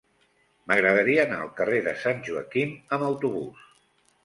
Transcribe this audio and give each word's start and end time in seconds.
M'agradaria 0.71 1.25
anar 1.25 1.37
al 1.43 1.51
carrer 1.61 1.83
de 1.89 1.95
Sant 2.05 2.25
Joaquim 2.31 2.75
amb 2.99 3.09
autobús. 3.13 3.71